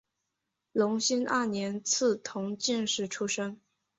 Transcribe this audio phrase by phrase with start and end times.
[0.71, 3.61] 隆兴二年赐同进士出身。